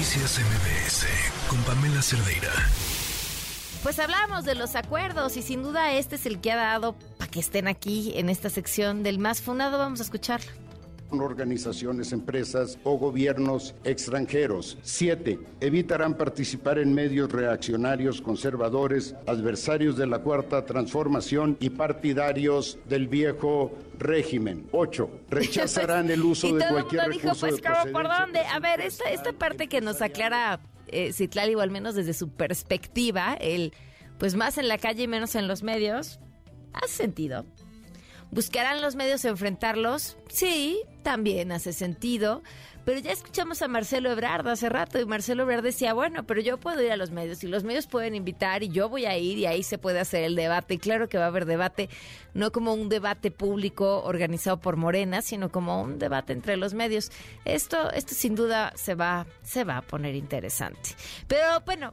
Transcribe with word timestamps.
Noticias 0.00 0.38
MBS 0.38 1.06
con 1.46 1.58
Pamela 1.64 2.00
Cerdeira. 2.00 2.48
Pues 3.82 3.98
hablamos 3.98 4.46
de 4.46 4.54
los 4.54 4.74
acuerdos 4.74 5.36
y 5.36 5.42
sin 5.42 5.62
duda 5.62 5.92
este 5.92 6.16
es 6.16 6.24
el 6.24 6.40
que 6.40 6.52
ha 6.52 6.56
dado 6.56 6.94
para 7.18 7.30
que 7.30 7.38
estén 7.38 7.68
aquí 7.68 8.14
en 8.16 8.30
esta 8.30 8.48
sección 8.48 9.02
del 9.02 9.18
más 9.18 9.42
fundado. 9.42 9.76
Vamos 9.76 10.00
a 10.00 10.04
escucharlo 10.04 10.50
organizaciones, 11.18 12.12
empresas 12.12 12.78
o 12.84 12.96
gobiernos 12.98 13.74
extranjeros. 13.84 14.78
Siete, 14.82 15.40
evitarán 15.60 16.16
participar 16.16 16.78
en 16.78 16.94
medios 16.94 17.32
reaccionarios, 17.32 18.20
conservadores, 18.20 19.16
adversarios 19.26 19.96
de 19.96 20.06
la 20.06 20.20
cuarta 20.20 20.64
transformación 20.64 21.56
y 21.58 21.70
partidarios 21.70 22.78
del 22.88 23.08
viejo 23.08 23.72
régimen. 23.98 24.68
Ocho, 24.72 25.10
rechazarán 25.28 26.10
el 26.10 26.22
uso 26.22 26.46
de 26.54 26.64
cualquier 26.68 27.02
mundo 27.02 27.14
dijo, 27.14 27.34
pues, 27.40 27.60
¿por 27.92 28.08
dónde? 28.08 28.40
A 28.40 28.60
ver, 28.60 28.80
esta, 28.80 29.10
esta 29.10 29.32
parte 29.32 29.68
que 29.68 29.80
nos 29.80 30.02
aclara 30.02 30.60
eh, 30.88 31.12
Citlali, 31.12 31.54
o 31.54 31.60
al 31.60 31.70
menos 31.70 31.94
desde 31.94 32.14
su 32.14 32.28
perspectiva, 32.30 33.34
el 33.40 33.72
pues 34.18 34.34
más 34.34 34.58
en 34.58 34.68
la 34.68 34.76
calle 34.76 35.04
y 35.04 35.08
menos 35.08 35.34
en 35.34 35.48
los 35.48 35.62
medios, 35.62 36.20
¿hace 36.74 36.88
sentido? 36.88 37.46
¿Buscarán 38.30 38.80
los 38.80 38.94
medios 38.94 39.24
enfrentarlos? 39.24 40.16
Sí, 40.28 40.82
también 41.02 41.50
hace 41.50 41.72
sentido. 41.72 42.42
Pero 42.84 42.98
ya 42.98 43.12
escuchamos 43.12 43.60
a 43.60 43.68
Marcelo 43.68 44.10
Ebrard 44.10 44.48
hace 44.48 44.68
rato 44.68 44.98
y 44.98 45.04
Marcelo 45.04 45.42
Ebrard 45.42 45.62
decía, 45.62 45.92
bueno, 45.92 46.24
pero 46.24 46.40
yo 46.40 46.58
puedo 46.58 46.82
ir 46.82 46.90
a 46.90 46.96
los 46.96 47.10
medios 47.10 47.44
y 47.44 47.46
los 47.46 47.62
medios 47.62 47.86
pueden 47.86 48.14
invitar 48.14 48.62
y 48.62 48.68
yo 48.68 48.88
voy 48.88 49.04
a 49.04 49.18
ir 49.18 49.36
y 49.36 49.46
ahí 49.46 49.62
se 49.62 49.76
puede 49.76 50.00
hacer 50.00 50.24
el 50.24 50.34
debate. 50.34 50.74
Y 50.74 50.78
claro 50.78 51.08
que 51.08 51.18
va 51.18 51.24
a 51.24 51.28
haber 51.28 51.44
debate, 51.44 51.90
no 52.32 52.52
como 52.52 52.72
un 52.72 52.88
debate 52.88 53.30
público 53.30 54.02
organizado 54.02 54.60
por 54.60 54.76
Morena, 54.76 55.20
sino 55.20 55.50
como 55.50 55.82
un 55.82 55.98
debate 55.98 56.32
entre 56.32 56.56
los 56.56 56.72
medios. 56.72 57.10
Esto, 57.44 57.90
esto 57.92 58.14
sin 58.14 58.34
duda 58.34 58.72
se 58.76 58.94
va, 58.94 59.26
se 59.42 59.64
va 59.64 59.78
a 59.78 59.82
poner 59.82 60.14
interesante. 60.14 60.90
Pero 61.28 61.60
bueno, 61.66 61.92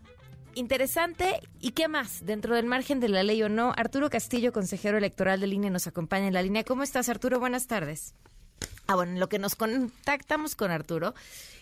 interesante. 0.58 1.39
¿Y 1.59 1.72
qué 1.72 1.88
más? 1.88 2.25
Dentro 2.25 2.55
del 2.55 2.66
margen 2.66 3.00
de 3.00 3.09
la 3.09 3.23
ley 3.23 3.41
o 3.44 3.50
no, 3.50 3.73
Arturo 3.75 4.09
Castillo, 4.09 4.52
consejero 4.52 4.97
electoral 4.97 5.39
de 5.39 5.47
línea, 5.47 5.69
nos 5.69 5.88
acompaña 5.88 6.27
en 6.27 6.33
la 6.33 6.41
línea. 6.41 6.63
¿Cómo 6.63 6.83
estás, 6.83 7.09
Arturo? 7.09 7.39
Buenas 7.39 7.67
tardes. 7.67 8.16
Ah, 8.88 8.96
bueno, 8.96 9.12
en 9.12 9.20
lo 9.20 9.28
que 9.28 9.38
nos 9.38 9.56
contactamos 9.56 10.56
con 10.56 10.72
Arturo, 10.72 11.14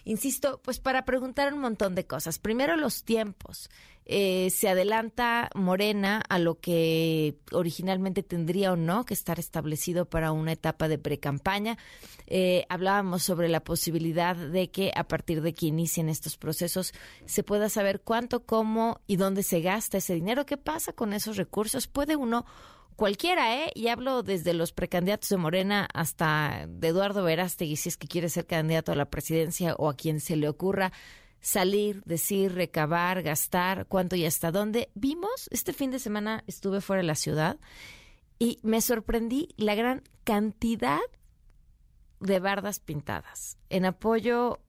insisto, 0.03 0.61
pues 0.63 0.79
para 0.79 1.05
preguntar 1.05 1.53
un 1.53 1.59
montón 1.59 1.95
de 1.95 2.05
cosas. 2.05 2.37
Primero, 2.37 2.75
los 2.77 3.03
tiempos. 3.03 3.69
Eh, 4.07 4.51
se 4.51 4.69
adelanta 4.69 5.49
Morena 5.55 6.21
a 6.29 6.37
lo 6.37 6.59
que 6.59 7.39
originalmente 7.51 8.21
tendría 8.21 8.71
o 8.71 8.75
no 8.75 9.03
que 9.03 9.15
estar 9.15 9.39
establecido 9.39 10.05
para 10.05 10.31
una 10.31 10.51
etapa 10.51 10.87
de 10.87 10.99
precampaña. 10.99 11.79
Eh, 12.27 12.67
hablábamos 12.69 13.23
sobre 13.23 13.49
la 13.49 13.63
posibilidad 13.63 14.35
de 14.35 14.69
que 14.69 14.91
a 14.95 15.07
partir 15.07 15.41
de 15.41 15.55
que 15.55 15.65
inicien 15.65 16.07
estos 16.07 16.37
procesos 16.37 16.93
se 17.25 17.41
pueda 17.41 17.67
saber 17.67 18.01
cuánto, 18.01 18.45
cómo 18.45 19.01
y 19.07 19.15
dónde 19.15 19.41
se 19.41 19.61
gasta 19.61 19.97
ese 19.97 20.13
dinero. 20.13 20.45
¿Qué 20.45 20.57
pasa 20.57 20.93
con 20.93 21.11
esos 21.11 21.37
recursos? 21.37 21.87
¿Puede 21.87 22.15
uno 22.15 22.45
cualquiera, 22.95 23.63
¿eh? 23.63 23.71
Y 23.75 23.87
hablo 23.87 24.23
desde 24.23 24.53
los 24.53 24.71
precandidatos 24.71 25.29
de 25.29 25.37
Morena 25.37 25.87
hasta 25.93 26.65
de 26.67 26.87
Eduardo 26.87 27.23
Verástegui, 27.23 27.75
si 27.75 27.89
es 27.89 27.97
que 27.97 28.07
quiere 28.07 28.29
ser 28.29 28.45
candidato 28.45 28.91
a 28.91 28.95
la 28.95 29.09
presidencia 29.09 29.75
o 29.77 29.89
a 29.89 29.95
quien 29.95 30.19
se 30.19 30.35
le 30.35 30.49
ocurra 30.49 30.91
salir, 31.41 32.01
decir, 32.05 32.53
recabar, 32.53 33.21
gastar, 33.21 33.85
cuánto 33.87 34.15
y 34.15 34.25
hasta 34.25 34.51
dónde. 34.51 34.89
Vimos, 34.95 35.47
este 35.51 35.73
fin 35.73 35.91
de 35.91 35.99
semana 35.99 36.43
estuve 36.47 36.81
fuera 36.81 37.01
de 37.01 37.07
la 37.07 37.15
ciudad 37.15 37.59
y 38.39 38.59
me 38.63 38.81
sorprendí 38.81 39.49
la 39.57 39.75
gran 39.75 40.03
cantidad 40.23 40.99
de 42.19 42.39
bardas 42.39 42.79
pintadas 42.79 43.57
en 43.69 43.85
apoyo 43.85 44.59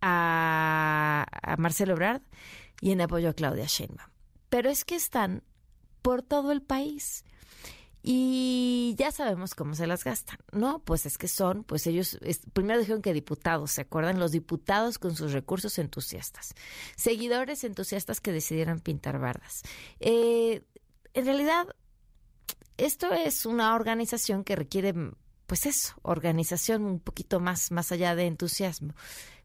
a, 0.00 1.26
a 1.42 1.56
Marcelo 1.56 1.94
Ebrard 1.94 2.22
y 2.80 2.92
en 2.92 3.00
apoyo 3.00 3.30
a 3.30 3.34
Claudia 3.34 3.66
Sheinbaum. 3.66 4.10
Pero 4.48 4.70
es 4.70 4.84
que 4.84 4.94
están 4.94 5.42
por 6.02 6.22
todo 6.22 6.52
el 6.52 6.62
país. 6.62 7.24
Y 8.04 8.96
ya 8.98 9.12
sabemos 9.12 9.54
cómo 9.54 9.76
se 9.76 9.86
las 9.86 10.02
gastan, 10.02 10.38
¿no? 10.50 10.80
Pues 10.80 11.06
es 11.06 11.18
que 11.18 11.28
son, 11.28 11.62
pues 11.62 11.86
ellos, 11.86 12.18
primero 12.52 12.80
dijeron 12.80 13.00
que 13.00 13.12
diputados, 13.12 13.70
¿se 13.70 13.82
acuerdan? 13.82 14.18
Los 14.18 14.32
diputados 14.32 14.98
con 14.98 15.14
sus 15.14 15.32
recursos 15.32 15.78
entusiastas, 15.78 16.54
seguidores 16.96 17.62
entusiastas 17.62 18.20
que 18.20 18.32
decidieron 18.32 18.80
pintar 18.80 19.20
bardas. 19.20 19.62
Eh, 20.00 20.64
en 21.14 21.24
realidad, 21.24 21.68
esto 22.76 23.12
es 23.12 23.46
una 23.46 23.76
organización 23.76 24.42
que 24.42 24.56
requiere, 24.56 24.94
pues 25.46 25.66
eso, 25.66 25.94
organización 26.02 26.84
un 26.84 26.98
poquito 26.98 27.38
más, 27.38 27.70
más 27.70 27.92
allá 27.92 28.16
de 28.16 28.26
entusiasmo. 28.26 28.94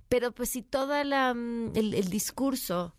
Pero 0.09 0.31
pues 0.31 0.49
si 0.49 0.63
todo 0.63 0.95
mm, 0.95 1.75
el, 1.75 1.93
el 1.93 2.09
discurso 2.09 2.95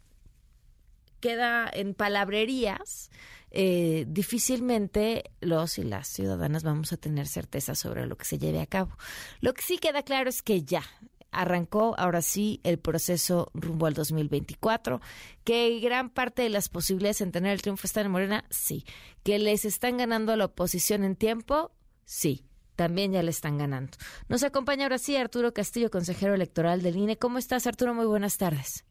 queda 1.21 1.69
en 1.73 1.95
palabrerías, 1.95 3.11
eh, 3.51 4.05
difícilmente 4.09 5.31
los 5.41 5.79
y 5.79 5.83
las 5.85 6.09
ciudadanas 6.09 6.63
vamos 6.63 6.93
a 6.93 6.97
tener 6.97 7.27
certeza 7.27 7.75
sobre 7.75 8.07
lo 8.07 8.17
que 8.17 8.25
se 8.25 8.39
lleve 8.39 8.61
a 8.61 8.67
cabo. 8.67 8.97
Lo 9.41 9.55
que 9.55 9.63
sí 9.63 9.79
queda 9.79 10.03
claro 10.03 10.29
es 10.29 10.43
que 10.43 10.63
ya 10.63 10.83
arrancó 11.31 11.95
ahora 11.99 12.23
sí 12.23 12.61
el 12.65 12.79
proceso 12.79 13.51
rumbo 13.55 13.87
al 13.87 13.95
2024, 13.95 15.01
que 15.45 15.79
gran 15.81 16.11
parte 16.11 16.43
de 16.43 16.49
las 16.49 16.69
posibilidades 16.69 17.21
en 17.21 17.33
tener 17.33 17.53
el 17.53 17.63
triunfo 17.63 17.87
están 17.87 18.07
en 18.07 18.13
Morena, 18.13 18.45
sí, 18.51 18.85
que 19.23 19.39
les 19.39 19.65
están 19.65 19.99
ganando 19.99 20.33
a 20.33 20.37
la 20.37 20.47
oposición 20.47 21.05
en 21.05 21.17
tiempo, 21.17 21.73
sí. 22.05 22.45
También 22.77 23.11
ya 23.11 23.25
le 23.25 23.31
están 23.31 23.59
ganando. 23.59 23.99
Nos 24.29 24.45
acompaña 24.45 24.85
ahora 24.85 24.99
sí 24.99 25.17
Arturo 25.17 25.53
Castillo, 25.53 25.91
consejero 25.91 26.33
electoral 26.33 26.81
del 26.81 26.95
INE. 26.95 27.17
¿Cómo 27.17 27.39
estás, 27.39 27.67
Arturo? 27.67 27.93
Muy 27.93 28.07
buenas 28.07 28.39
tardes. 28.39 28.85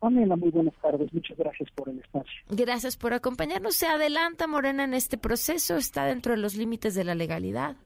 Pamela, 0.00 0.34
muy 0.34 0.50
buenas 0.50 0.74
tardes. 0.80 1.12
Muchas 1.12 1.36
gracias 1.36 1.68
por 1.74 1.88
el 1.88 1.98
espacio. 1.98 2.32
Gracias 2.48 2.96
por 2.96 3.12
acompañarnos. 3.12 3.76
¿Se 3.76 3.86
adelanta 3.86 4.46
Morena 4.46 4.84
en 4.84 4.94
este 4.94 5.18
proceso? 5.18 5.76
¿Está 5.76 6.06
dentro 6.06 6.32
de 6.32 6.38
los 6.38 6.56
límites 6.56 6.94
de 6.94 7.04
la 7.04 7.14
legalidad? 7.14 7.76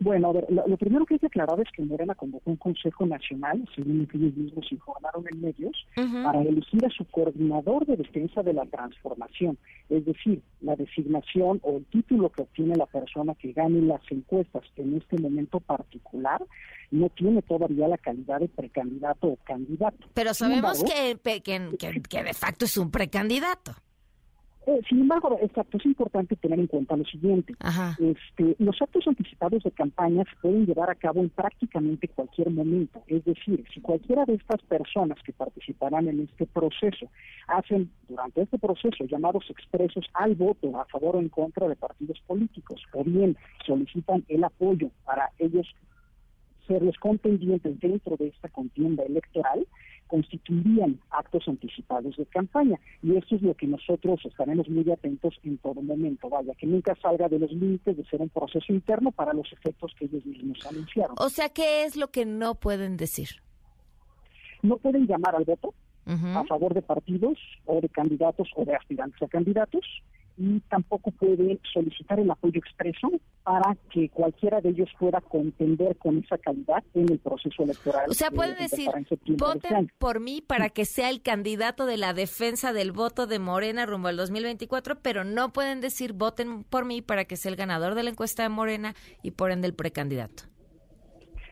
Bueno, 0.00 0.30
a 0.30 0.32
ver, 0.32 0.46
lo, 0.50 0.76
primero 0.76 1.06
que 1.06 1.14
hay 1.14 1.20
que 1.20 1.26
aclarar 1.26 1.60
es 1.60 1.68
que 1.70 1.82
Morena 1.82 2.14
convocó 2.14 2.50
un 2.50 2.56
Consejo 2.56 3.06
Nacional, 3.06 3.68
según 3.74 4.08
ellos 4.12 4.34
mismos 4.34 4.70
informaron 4.72 5.24
en 5.32 5.40
medios, 5.40 5.86
para 5.94 6.42
elegir 6.42 6.84
a 6.84 6.90
su 6.90 7.04
coordinador 7.06 7.86
de 7.86 7.96
defensa 7.96 8.42
de 8.42 8.52
la 8.52 8.64
transformación. 8.66 9.58
Es 9.88 10.04
decir, 10.04 10.42
la 10.60 10.76
designación 10.76 11.60
o 11.62 11.78
el 11.78 11.84
título 11.86 12.30
que 12.30 12.42
obtiene 12.42 12.76
la 12.76 12.86
persona 12.86 13.34
que 13.34 13.52
gane 13.52 13.82
las 13.82 14.02
encuestas 14.10 14.64
en 14.76 14.96
este 14.96 15.18
momento 15.18 15.60
particular 15.60 16.42
no 16.90 17.08
tiene 17.10 17.42
todavía 17.42 17.88
la 17.88 17.98
calidad 17.98 18.40
de 18.40 18.48
precandidato 18.48 19.28
o 19.28 19.36
candidato. 19.44 20.06
Pero 20.14 20.34
sabemos 20.34 20.84
que, 20.84 21.18
que 21.22 22.22
de 22.22 22.34
facto 22.34 22.64
es 22.64 22.76
un 22.76 22.90
precandidato. 22.90 23.72
Eh, 24.66 24.80
sin 24.88 25.00
embargo, 25.00 25.38
exacto, 25.42 25.76
es 25.76 25.84
importante 25.84 26.36
tener 26.36 26.58
en 26.58 26.66
cuenta 26.66 26.96
lo 26.96 27.04
siguiente. 27.04 27.54
Este, 27.98 28.56
los 28.58 28.80
actos 28.80 29.06
anticipados 29.06 29.62
de 29.62 29.70
campaña 29.70 30.24
se 30.24 30.36
pueden 30.40 30.64
llevar 30.64 30.88
a 30.88 30.94
cabo 30.94 31.20
en 31.20 31.28
prácticamente 31.28 32.08
cualquier 32.08 32.50
momento. 32.50 33.02
Es 33.06 33.24
decir, 33.24 33.62
si 33.74 33.80
cualquiera 33.82 34.24
de 34.24 34.34
estas 34.34 34.62
personas 34.62 35.18
que 35.22 35.32
participarán 35.32 36.08
en 36.08 36.20
este 36.20 36.46
proceso 36.46 37.10
hacen 37.46 37.90
durante 38.08 38.42
este 38.42 38.58
proceso 38.58 39.04
llamados 39.04 39.44
expresos 39.50 40.06
al 40.14 40.34
voto 40.34 40.80
a 40.80 40.86
favor 40.86 41.16
o 41.16 41.20
en 41.20 41.28
contra 41.28 41.68
de 41.68 41.76
partidos 41.76 42.18
políticos, 42.26 42.80
o 42.94 43.04
bien 43.04 43.36
solicitan 43.66 44.24
el 44.28 44.44
apoyo 44.44 44.90
para 45.04 45.30
ellos 45.38 45.66
serles 46.66 46.96
contendientes 46.98 47.78
dentro 47.80 48.16
de 48.16 48.28
esta 48.28 48.48
contienda 48.48 49.02
electoral, 49.04 49.66
constituirían 50.14 51.00
actos 51.10 51.42
anticipados 51.48 52.16
de 52.16 52.24
campaña. 52.26 52.78
Y 53.02 53.16
eso 53.16 53.34
es 53.34 53.42
lo 53.42 53.52
que 53.54 53.66
nosotros 53.66 54.20
estaremos 54.24 54.68
muy 54.68 54.88
atentos 54.88 55.34
en 55.42 55.58
todo 55.58 55.82
momento. 55.82 56.28
Vaya, 56.28 56.54
que 56.54 56.68
nunca 56.68 56.94
salga 57.02 57.28
de 57.28 57.40
los 57.40 57.50
límites 57.50 57.96
de 57.96 58.04
ser 58.04 58.20
un 58.20 58.28
proceso 58.28 58.72
interno 58.72 59.10
para 59.10 59.32
los 59.32 59.52
efectos 59.52 59.92
que 59.98 60.04
ellos 60.04 60.24
mismos 60.24 60.64
anunciaron. 60.70 61.16
O 61.18 61.28
sea, 61.30 61.48
¿qué 61.48 61.82
es 61.82 61.96
lo 61.96 62.12
que 62.12 62.26
no 62.26 62.54
pueden 62.54 62.96
decir? 62.96 63.28
No 64.62 64.76
pueden 64.76 65.08
llamar 65.08 65.34
al 65.34 65.44
voto 65.44 65.74
a 66.06 66.44
favor 66.44 66.74
de 66.74 66.82
partidos 66.82 67.36
o 67.64 67.80
de 67.80 67.88
candidatos 67.88 68.48
o 68.54 68.64
de 68.64 68.76
aspirantes 68.76 69.20
a 69.20 69.26
candidatos 69.26 69.84
y 70.36 70.60
tampoco 70.60 71.10
puede 71.12 71.58
solicitar 71.72 72.18
el 72.18 72.30
apoyo 72.30 72.58
expreso 72.58 73.10
para 73.42 73.76
que 73.90 74.08
cualquiera 74.08 74.60
de 74.60 74.70
ellos 74.70 74.88
pueda 74.98 75.20
contender 75.20 75.96
con 75.98 76.18
esa 76.18 76.38
calidad 76.38 76.82
en 76.94 77.10
el 77.10 77.18
proceso 77.18 77.62
electoral. 77.62 78.06
O 78.08 78.14
sea, 78.14 78.30
puede 78.30 78.54
decir, 78.54 78.90
voten 79.36 79.90
por 79.98 80.20
mí 80.20 80.40
para 80.40 80.70
que 80.70 80.84
sea 80.84 81.10
el 81.10 81.22
candidato 81.22 81.86
de 81.86 81.96
la 81.96 82.14
defensa 82.14 82.72
del 82.72 82.92
voto 82.92 83.26
de 83.26 83.38
Morena 83.38 83.86
rumbo 83.86 84.08
al 84.08 84.16
2024, 84.16 85.00
pero 85.00 85.24
no 85.24 85.52
pueden 85.52 85.80
decir, 85.80 86.12
voten 86.12 86.64
por 86.64 86.84
mí 86.84 87.02
para 87.02 87.24
que 87.24 87.36
sea 87.36 87.50
el 87.50 87.56
ganador 87.56 87.94
de 87.94 88.02
la 88.02 88.10
encuesta 88.10 88.42
de 88.42 88.48
Morena 88.48 88.94
y 89.22 89.32
por 89.32 89.50
ende 89.50 89.68
el 89.68 89.74
precandidato. 89.74 90.53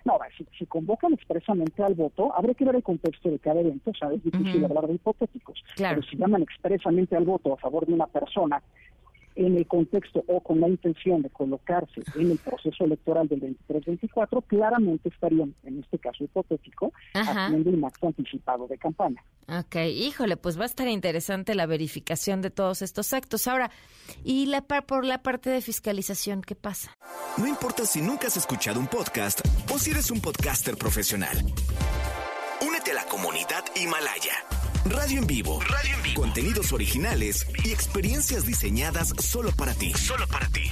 No, 0.05 0.19
si, 0.59 0.67
convocan 0.67 1.13
expresamente 1.13 1.83
al 1.83 1.95
voto, 1.95 2.35
habría 2.37 2.55
que 2.55 2.65
ver 2.65 2.77
el 2.77 2.83
contexto 2.83 3.31
de 3.31 3.39
cada 3.39 3.61
evento, 3.61 3.93
¿sabes? 3.99 4.23
Difícil 4.23 4.65
hablar 4.65 4.87
de 4.87 4.95
hipotéticos. 4.95 5.63
Pero 5.77 6.03
si 6.03 6.17
llaman 6.17 6.43
expresamente 6.43 7.17
al 7.17 7.25
voto 7.25 7.53
a 7.53 7.57
favor 7.57 7.87
de 7.87 7.95
una 7.95 8.07
persona 8.07 8.63
en 9.35 9.57
el 9.57 9.67
contexto 9.67 10.25
o 10.27 10.41
con 10.41 10.61
la 10.61 10.69
intención 10.69 11.23
de 11.23 11.31
colocarse 11.31 12.03
en 12.17 12.31
el 12.31 12.39
proceso 12.39 12.85
electoral 12.85 13.29
del 13.29 13.41
23-24, 13.69 14.45
claramente 14.47 15.09
estarían, 15.09 15.55
en 15.65 15.81
este 15.81 15.99
caso 15.99 16.25
hipotético, 16.25 16.93
haciendo 17.15 17.71
un 17.71 17.85
acto 17.85 18.09
anticipado 18.09 18.67
de 18.67 18.79
campaña. 18.79 19.23
Ok, 19.49 19.77
híjole, 19.77 20.37
pues 20.37 20.59
va 20.59 20.63
a 20.63 20.67
estar 20.67 20.89
interesante 20.89 21.55
la 21.55 21.67
verificación 21.67 22.43
de 22.43 22.51
todos 22.51 22.83
estos 22.83 23.13
actos. 23.13 23.49
Ahora, 23.49 23.71
¿y 24.25 24.47
la 24.47 24.63
por 24.63 25.05
la 25.05 25.23
parte 25.23 25.51
de 25.51 25.61
fiscalización 25.61 26.43
qué 26.43 26.55
pasa? 26.55 26.97
No 27.37 27.47
importa 27.47 27.85
si 27.85 28.01
nunca 28.01 28.29
has 28.29 28.37
escuchado 28.37 28.79
un 28.81 28.87
podcast 28.87 29.41
o 29.73 29.79
si 29.79 29.91
eres 29.91 30.11
un 30.11 30.21
podcaster 30.21 30.77
profesional. 30.77 31.37
Únete 32.61 32.91
a 32.91 32.95
la 32.95 33.05
comunidad 33.05 33.65
Himalaya. 33.75 34.35
Radio 34.85 35.19
en 35.21 35.27
vivo. 35.27 35.61
Radio 35.61 35.97
en 35.97 36.03
vivo. 36.03 36.21
Contenidos 36.21 36.73
originales 36.73 37.47
y 37.65 37.71
experiencias 37.71 38.45
diseñadas 38.45 39.15
solo 39.19 39.51
para 39.57 39.73
ti. 39.73 39.93
Solo 39.95 40.27
para 40.27 40.47
ti. 40.49 40.65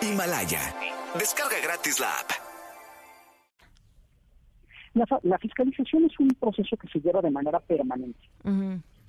Himalaya. 0.00 0.60
Descarga 1.18 1.56
gratis 1.62 2.00
la 2.00 2.10
app. 2.20 2.30
La, 5.22 5.38
fiscalización 5.38 6.04
es 6.06 6.18
un 6.18 6.28
proceso 6.40 6.76
que 6.76 6.88
se 6.88 7.00
lleva 7.00 7.20
de 7.20 7.30
manera 7.30 7.60
permanente. 7.60 8.18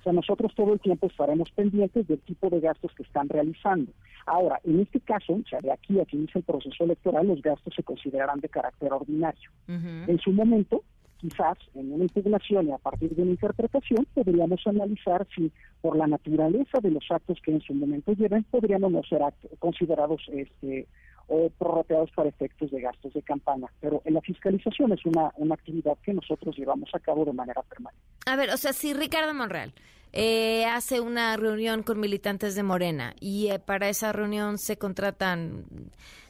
O 0.00 0.02
sea, 0.02 0.12
nosotros 0.12 0.52
todo 0.54 0.72
el 0.72 0.80
tiempo 0.80 1.06
estaremos 1.06 1.50
pendientes 1.50 2.06
del 2.08 2.20
tipo 2.20 2.48
de 2.48 2.60
gastos 2.60 2.92
que 2.94 3.02
están 3.02 3.28
realizando. 3.28 3.92
Ahora, 4.26 4.58
en 4.64 4.80
este 4.80 5.00
caso, 5.00 5.34
o 5.34 5.48
sea, 5.48 5.60
de 5.60 5.72
aquí 5.72 6.00
a 6.00 6.06
que 6.06 6.16
inicia 6.16 6.38
el 6.38 6.44
proceso 6.44 6.84
electoral, 6.84 7.26
los 7.26 7.42
gastos 7.42 7.74
se 7.74 7.82
considerarán 7.82 8.40
de 8.40 8.48
carácter 8.48 8.92
ordinario. 8.92 9.50
En 9.68 10.18
su 10.18 10.32
momento, 10.32 10.82
quizás 11.18 11.58
en 11.74 11.92
una 11.92 12.04
impugnación 12.04 12.68
y 12.68 12.72
a 12.72 12.78
partir 12.78 13.14
de 13.14 13.22
una 13.22 13.32
interpretación 13.32 14.06
podríamos 14.14 14.66
analizar 14.66 15.26
si 15.34 15.52
por 15.82 15.96
la 15.96 16.06
naturaleza 16.06 16.78
de 16.80 16.90
los 16.90 17.04
actos 17.10 17.38
que 17.44 17.52
en 17.52 17.60
su 17.60 17.74
momento 17.74 18.12
lleven 18.12 18.44
podríamos 18.44 18.90
no 18.90 19.02
ser 19.02 19.20
considerados 19.58 20.22
este 20.32 20.86
o 21.30 21.48
prorrateados 21.50 22.10
para 22.10 22.28
efectos 22.28 22.70
de 22.70 22.80
gastos 22.80 23.14
de 23.14 23.22
campaña. 23.22 23.68
Pero 23.80 24.02
en 24.04 24.14
la 24.14 24.20
fiscalización 24.20 24.92
es 24.92 25.06
una, 25.06 25.32
una 25.36 25.54
actividad 25.54 25.96
que 26.02 26.12
nosotros 26.12 26.56
llevamos 26.58 26.90
a 26.92 26.98
cabo 26.98 27.24
de 27.24 27.32
manera 27.32 27.62
permanente. 27.62 28.04
A 28.26 28.36
ver, 28.36 28.50
o 28.50 28.56
sea, 28.56 28.72
si 28.72 28.92
Ricardo 28.92 29.32
Monreal 29.32 29.72
eh, 30.12 30.66
hace 30.66 31.00
una 31.00 31.36
reunión 31.36 31.84
con 31.84 32.00
militantes 32.00 32.56
de 32.56 32.64
Morena 32.64 33.14
y 33.20 33.48
eh, 33.48 33.60
para 33.60 33.88
esa 33.88 34.12
reunión 34.12 34.58
se 34.58 34.76
contratan, 34.76 35.66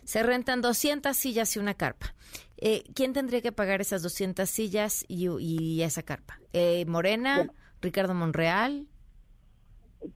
se 0.04 0.22
rentan 0.22 0.60
200 0.60 1.16
sillas 1.16 1.56
y 1.56 1.60
una 1.60 1.74
carpa. 1.74 2.14
Eh, 2.58 2.84
¿Quién 2.94 3.14
tendría 3.14 3.40
que 3.40 3.52
pagar 3.52 3.80
esas 3.80 4.02
200 4.02 4.48
sillas 4.48 5.04
y, 5.08 5.80
esa 5.80 6.02
carpa? 6.02 6.38
¿Morena? 6.86 7.48
¿Ricardo 7.80 8.14
Monreal? 8.14 8.86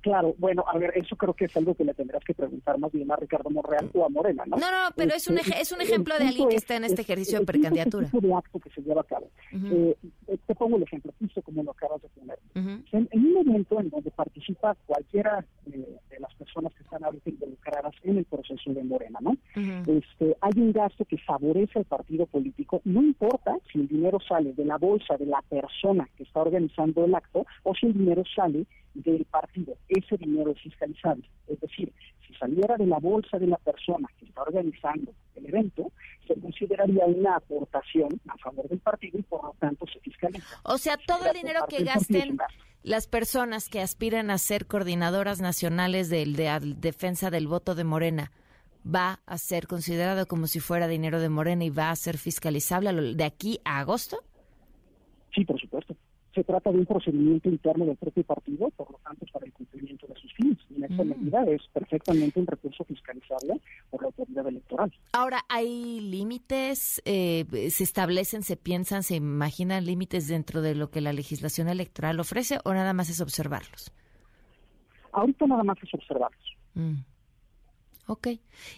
Claro, 0.00 0.34
bueno, 0.38 0.64
a 0.66 0.78
ver, 0.78 0.92
eso 0.96 1.14
creo 1.16 1.34
que 1.34 1.44
es 1.44 1.56
algo 1.56 1.74
que 1.74 1.84
le 1.84 1.92
tendrás 1.92 2.24
que 2.24 2.32
preguntar 2.32 2.78
más 2.78 2.90
bien 2.92 3.10
a 3.12 3.16
Ricardo 3.16 3.50
Monreal 3.50 3.90
o 3.92 4.04
a 4.04 4.08
Morena, 4.08 4.44
¿no? 4.46 4.56
No, 4.56 4.70
no, 4.70 4.94
pero 4.96 5.14
es 5.14 5.28
un, 5.28 5.38
es 5.38 5.72
un 5.72 5.80
ejemplo 5.82 6.18
de 6.18 6.28
alguien 6.28 6.48
que 6.48 6.56
está 6.56 6.76
en 6.76 6.84
este 6.84 7.02
ejercicio 7.02 7.38
de 7.38 7.44
precandidatura. 7.44 8.06
Es 8.06 8.22
de 8.22 8.34
acto 8.34 8.58
que 8.60 8.70
se 8.70 8.80
lleva 8.80 9.02
a 9.02 9.04
cabo. 9.04 9.30
Eh, 9.52 9.96
eh, 10.28 10.38
te 10.46 10.54
pongo 10.54 10.76
el 10.76 10.84
ejemplo, 10.84 11.12
justo 11.18 11.42
como 11.42 11.62
lo 11.62 11.72
acabas 11.72 12.00
de 12.00 12.08
poner. 12.08 12.38
en, 12.54 13.08
un 13.12 13.48
evento 13.48 13.80
en 13.80 13.90
donde 13.90 14.10
participa 14.10 14.74
cualquiera 14.86 15.44
de, 15.66 15.86
las 16.18 16.34
personas 16.34 16.72
que 16.74 16.82
están 16.82 17.04
ahorita 17.04 17.30
en 18.02 18.18
el 18.18 18.24
proceso 18.24 18.72
de 18.72 18.82
Morena, 18.82 19.18
¿no? 19.20 19.36
este, 19.86 20.36
hay 20.40 20.52
un 20.56 20.72
gasto 20.72 21.04
que 21.04 21.18
favorece 21.18 21.78
al 21.78 21.84
partido 21.84 22.26
político, 22.26 22.80
no 22.84 23.02
importa 23.02 23.56
si 23.70 23.80
el 23.80 23.88
dinero 23.88 24.18
sale 24.26 24.52
de 24.52 24.64
la 24.64 24.76
bolsa 24.76 25.16
de 25.16 25.26
la 25.26 25.42
persona 25.42 26.08
que 26.16 26.24
está 26.24 26.40
organizando 26.40 27.04
el 27.04 27.14
acto 27.14 27.46
o 27.62 27.74
si 27.74 27.86
el 27.86 27.94
dinero 27.94 28.22
sale 28.34 28.66
del 28.94 29.24
partido. 29.24 29.76
Ese 29.88 30.16
dinero 30.16 30.52
es 30.52 30.60
fiscalizable. 30.60 31.28
Es 31.48 31.60
decir, 31.60 31.92
si 32.26 32.34
saliera 32.34 32.76
de 32.76 32.86
la 32.86 32.98
bolsa 32.98 33.38
de 33.38 33.46
la 33.46 33.56
persona 33.56 34.08
que 34.18 34.26
está 34.26 34.42
organizando 34.42 35.12
el 35.34 35.46
evento, 35.46 35.90
se 36.26 36.34
consideraría 36.40 37.04
una 37.06 37.36
aportación 37.36 38.08
a 38.28 38.36
favor 38.38 38.68
del 38.68 38.78
partido 38.78 39.18
y 39.18 39.22
por 39.22 39.42
lo 39.44 39.54
tanto 39.58 39.86
se 39.86 40.00
fiscaliza. 40.00 40.46
O 40.64 40.78
sea, 40.78 40.96
todo 40.96 41.26
el 41.26 41.34
dinero 41.34 41.66
que 41.68 41.82
gasten 41.84 42.38
las 42.84 43.06
personas 43.06 43.70
que 43.70 43.80
aspiran 43.80 44.30
a 44.30 44.36
ser 44.36 44.66
coordinadoras 44.66 45.40
nacionales 45.40 46.10
de, 46.10 46.26
de 46.26 46.74
defensa 46.76 47.30
del 47.30 47.48
voto 47.48 47.74
de 47.74 47.82
Morena 47.82 48.30
va 48.86 49.20
a 49.24 49.38
ser 49.38 49.66
considerado 49.66 50.26
como 50.26 50.46
si 50.46 50.60
fuera 50.60 50.86
dinero 50.86 51.18
de 51.18 51.30
Morena 51.30 51.64
y 51.64 51.70
va 51.70 51.90
a 51.90 51.96
ser 51.96 52.18
fiscalizable 52.18 53.14
de 53.14 53.24
aquí 53.24 53.58
a 53.64 53.78
agosto? 53.78 54.22
Sí, 55.34 55.46
se 56.34 56.44
trata 56.44 56.70
de 56.72 56.78
un 56.78 56.86
procedimiento 56.86 57.48
interno 57.48 57.86
del 57.86 57.96
propio 57.96 58.24
partido, 58.24 58.70
por 58.70 58.90
lo 58.90 58.98
tanto, 58.98 59.24
para 59.32 59.46
el 59.46 59.52
cumplimiento 59.52 60.06
de 60.06 60.14
sus 60.16 60.32
fines. 60.34 60.58
Y 60.70 60.76
en 60.76 60.84
esta 60.84 61.04
mm. 61.04 61.08
medida 61.08 61.44
es 61.44 61.62
perfectamente 61.72 62.40
un 62.40 62.46
recurso 62.46 62.84
fiscalizable 62.84 63.60
por 63.90 64.02
la 64.02 64.06
autoridad 64.08 64.46
electoral. 64.48 64.92
Ahora, 65.12 65.44
¿hay 65.48 66.00
límites? 66.00 67.00
Eh, 67.04 67.44
¿Se 67.70 67.84
establecen, 67.84 68.42
se 68.42 68.56
piensan, 68.56 69.02
se 69.02 69.16
imaginan 69.16 69.84
límites 69.84 70.28
dentro 70.28 70.60
de 70.60 70.74
lo 70.74 70.90
que 70.90 71.00
la 71.00 71.12
legislación 71.12 71.68
electoral 71.68 72.18
ofrece 72.18 72.58
o 72.64 72.74
nada 72.74 72.92
más 72.92 73.10
es 73.10 73.20
observarlos? 73.20 73.92
Ahorita 75.12 75.46
nada 75.46 75.62
más 75.62 75.78
es 75.82 75.94
observarlos. 75.94 76.56
Mm. 76.74 76.94
Ok. 78.06 78.28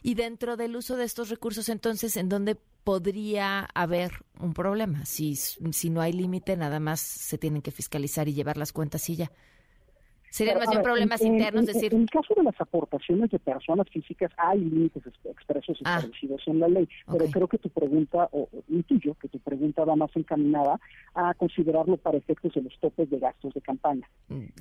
Y 0.02 0.14
dentro 0.14 0.56
del 0.56 0.76
uso 0.76 0.96
de 0.96 1.04
estos 1.04 1.30
recursos, 1.30 1.68
entonces, 1.68 2.16
¿en 2.16 2.28
dónde 2.28 2.56
podría 2.86 3.68
haber 3.74 4.12
un 4.38 4.54
problema? 4.54 5.04
Si, 5.06 5.34
si 5.34 5.90
no 5.90 6.00
hay 6.00 6.12
límite, 6.12 6.56
nada 6.56 6.78
más 6.78 7.00
se 7.00 7.36
tienen 7.36 7.60
que 7.60 7.72
fiscalizar 7.72 8.28
y 8.28 8.32
llevar 8.32 8.56
las 8.56 8.72
cuentas 8.72 9.10
y 9.10 9.16
ya. 9.16 9.32
Serían 10.36 10.58
más 10.58 10.68
bien 10.68 10.82
problemas 10.82 11.22
internos, 11.22 11.60
en, 11.60 11.66
decir... 11.66 11.94
En 11.94 12.02
el 12.02 12.10
caso 12.10 12.34
de 12.34 12.42
las 12.42 12.60
aportaciones 12.60 13.30
de 13.30 13.38
personas 13.38 13.88
físicas 13.88 14.30
hay 14.36 14.58
límites 14.58 15.02
expresos 15.24 15.78
ah. 15.84 15.96
establecidos 15.96 16.42
en 16.46 16.60
la 16.60 16.68
ley, 16.68 16.86
pero 17.10 17.24
creo 17.30 17.48
que 17.48 17.56
tu 17.56 17.70
pregunta, 17.70 18.28
o 18.32 18.46
intuyo 18.68 19.14
que 19.14 19.28
tu 19.28 19.38
pregunta 19.38 19.84
va 19.86 19.96
más 19.96 20.10
encaminada 20.14 20.78
a 21.14 21.32
considerarlo 21.32 21.96
para 21.96 22.18
efectos 22.18 22.52
de 22.52 22.60
los 22.60 22.78
topes 22.80 23.08
de 23.08 23.18
gastos 23.18 23.54
de 23.54 23.62
campaña. 23.62 24.06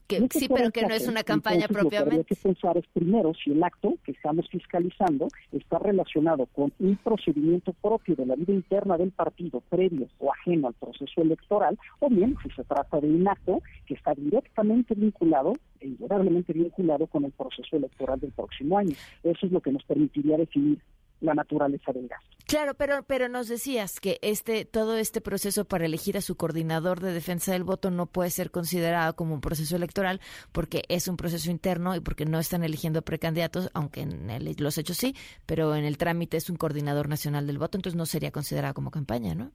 Que, 0.08 0.26
sí, 0.32 0.48
pero 0.48 0.72
que 0.72 0.84
no 0.84 0.94
es 0.94 1.10
una 1.10 1.24
campaña 1.24 1.68
propiamente. 1.68 2.16
Lo 2.16 2.24
que 2.24 2.34
hay 2.34 2.36
que 2.36 2.36
pensar 2.36 2.78
es 2.78 2.86
primero 2.94 3.34
si 3.34 3.52
el 3.52 3.62
acto 3.62 3.96
que 4.06 4.14
estamos 4.14 4.48
fiscalizando 4.50 5.28
está 5.52 5.80
relacionado 5.80 6.46
con 6.54 6.72
un 6.80 6.96
procedimiento 6.96 7.74
propio 7.74 8.16
de 8.16 8.26
la 8.26 8.36
vida 8.36 8.54
interna 8.54 8.98
del 8.98 9.12
partido 9.12 9.60
previo 9.70 10.08
o 10.20 10.32
ajeno 10.32 10.70
al 10.70 10.74
proceso 10.76 11.22
electoral, 11.22 11.78
o 12.00 12.10
bien 12.10 12.38
si 12.44 12.50
se 12.52 12.64
trata 12.64 13.02
de 13.02 13.10
un 13.10 13.28
acto 13.28 13.62
que 13.86 13.96
está 13.96 14.14
directamente 14.14 14.96
vinculado 14.96 15.54
indudablemente 15.82 16.54
vinculado 16.54 17.08
con 17.08 17.26
el 17.26 17.32
proceso 17.32 17.78
electoral 17.78 18.20
del 18.20 18.32
próximo 18.32 18.78
año. 18.78 18.96
Eso 19.24 19.46
es 19.46 19.52
lo 19.52 19.62
que 19.62 19.72
nos 19.72 19.84
permitiría 19.84 20.38
definir 20.38 20.80
la 21.22 21.34
naturaleza 21.34 21.92
del 21.92 22.08
gasto. 22.08 22.28
Claro, 22.46 22.74
pero 22.76 23.02
pero 23.04 23.28
nos 23.28 23.48
decías 23.48 24.00
que 24.00 24.20
este 24.22 24.66
todo 24.66 24.98
este 24.98 25.20
proceso 25.20 25.66
para 25.66 25.86
elegir 25.86 26.16
a 26.18 26.22
su 26.22 26.36
coordinador 26.36 27.00
de 27.00 27.12
defensa 27.12 27.54
del 27.54 27.64
voto 27.64 27.90
no 27.90 28.06
puede 28.06 28.30
ser 28.30 28.52
considerado 28.52 29.16
como 29.16 29.34
un 29.34 29.42
proceso 29.42 29.76
electoral 29.76 30.20
porque 30.52 30.84
es 30.90 31.08
un 31.08 31.18
proceso 31.18 31.50
interno 31.50 31.96
y 31.96 32.02
porque 32.02 32.26
no 32.26 32.38
están 32.38 32.64
eligiendo 32.64 33.02
precandidatos, 33.02 33.72
aunque 33.74 34.02
en 34.02 34.28
los 34.60 34.78
hechos 34.78 34.98
sí, 34.98 35.16
pero 35.46 35.76
en 35.76 35.86
el 35.86 35.98
trámite 35.98 36.38
es 36.38 36.50
un 36.50 36.58
coordinador 36.58 37.10
nacional 37.10 37.48
del 37.48 37.58
voto, 37.58 37.78
entonces 37.78 37.98
no 37.98 38.06
sería 38.06 38.32
considerado 38.32 38.76
como 38.76 38.92
campaña, 38.92 39.34
¿no? 39.34 39.52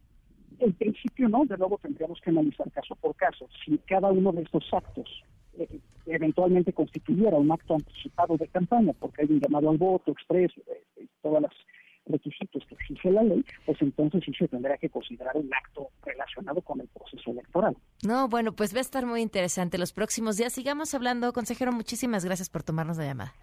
En 0.58 0.72
principio 0.72 1.28
no, 1.28 1.44
de 1.44 1.56
nuevo 1.56 1.78
tendríamos 1.78 2.20
que 2.20 2.30
analizar 2.30 2.70
caso 2.72 2.94
por 2.96 3.14
caso. 3.16 3.48
Si 3.64 3.78
cada 3.78 4.08
uno 4.08 4.32
de 4.32 4.42
estos 4.42 4.64
actos 4.72 5.08
eventualmente 6.06 6.72
constituyera 6.72 7.36
un 7.36 7.52
acto 7.52 7.74
anticipado 7.74 8.36
de 8.36 8.48
campaña, 8.48 8.92
porque 8.98 9.22
hay 9.22 9.28
un 9.30 9.40
llamado 9.40 9.70
al 9.70 9.78
voto 9.78 10.12
expreso, 10.12 10.60
eh, 10.66 11.06
todos 11.22 11.42
los 11.42 11.52
requisitos 12.06 12.62
que 12.66 12.74
exige 12.74 13.10
la 13.10 13.22
ley, 13.22 13.44
pues 13.66 13.80
entonces 13.80 14.22
sí 14.24 14.32
se 14.38 14.48
tendrá 14.48 14.76
que 14.78 14.88
considerar 14.88 15.36
un 15.36 15.52
acto 15.52 15.88
relacionado 16.04 16.60
con 16.62 16.80
el 16.80 16.88
proceso 16.88 17.30
electoral. 17.30 17.76
No, 18.02 18.28
bueno, 18.28 18.52
pues 18.52 18.74
va 18.74 18.78
a 18.78 18.82
estar 18.82 19.06
muy 19.06 19.20
interesante 19.20 19.78
los 19.78 19.92
próximos 19.92 20.36
días. 20.36 20.52
Sigamos 20.52 20.94
hablando, 20.94 21.32
consejero, 21.32 21.72
muchísimas 21.72 22.24
gracias 22.24 22.50
por 22.50 22.62
tomarnos 22.62 22.96
la 22.96 23.04
llamada. 23.04 23.34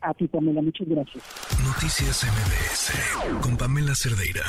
A 0.00 0.12
ti, 0.14 0.26
Pamela, 0.26 0.60
muchas 0.60 0.88
gracias. 0.88 1.22
Noticias 1.64 2.24
MBS 2.24 3.40
con 3.40 3.56
Pamela 3.56 3.94
Cerdeira. 3.94 4.42